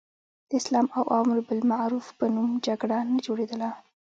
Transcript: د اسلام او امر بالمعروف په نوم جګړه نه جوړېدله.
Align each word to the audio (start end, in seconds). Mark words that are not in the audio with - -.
د 0.49 0.51
اسلام 0.61 0.87
او 0.97 1.03
امر 1.19 1.37
بالمعروف 1.47 2.07
په 2.17 2.25
نوم 2.35 2.51
جګړه 2.67 2.97
نه 3.11 3.19
جوړېدله. 3.25 3.69